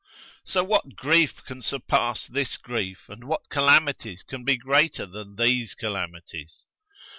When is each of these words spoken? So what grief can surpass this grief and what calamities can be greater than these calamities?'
So 0.43 0.63
what 0.63 0.95
grief 0.95 1.45
can 1.45 1.61
surpass 1.61 2.25
this 2.25 2.57
grief 2.57 3.07
and 3.07 3.23
what 3.25 3.51
calamities 3.51 4.23
can 4.23 4.43
be 4.43 4.57
greater 4.57 5.05
than 5.05 5.35
these 5.35 5.75
calamities?' 5.75 6.65